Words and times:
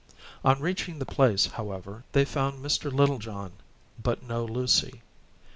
On 0.43 0.59
reaching 0.59 0.97
the 0.97 1.05
place, 1.05 1.45
however, 1.45 2.03
they 2.11 2.25
found 2.25 2.59
Mr. 2.65 2.91
Littlejohn, 2.91 3.51
but 4.01 4.23
no 4.23 4.43
Lucy. 4.45 5.03